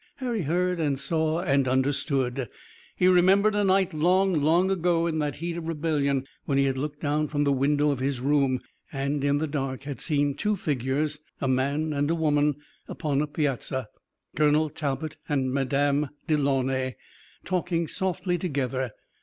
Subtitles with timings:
[0.15, 2.49] Harry heard and saw and understood.
[2.95, 6.75] He remembered a night long, long ago in that heat of rebellion, when he had
[6.75, 8.61] looked down from the window of his room,
[8.91, 12.55] and, in the dark, had seen two figures, a man and a woman,
[12.87, 13.89] upon a piazza,
[14.35, 16.95] Colonel Talbot and Madame Delaunay,
[17.45, 18.93] talking softly together.